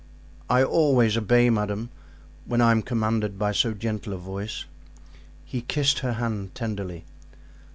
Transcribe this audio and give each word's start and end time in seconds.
"I 0.49 0.63
always 0.63 1.15
obey, 1.15 1.51
madame, 1.51 1.91
when 2.47 2.59
I 2.59 2.71
am 2.71 2.81
commanded 2.81 3.37
by 3.37 3.51
so 3.51 3.75
gentle 3.75 4.13
a 4.13 4.17
voice." 4.17 4.65
He 5.45 5.61
kissed 5.61 5.99
her 5.99 6.13
hand 6.13 6.55
tenderly. 6.55 7.05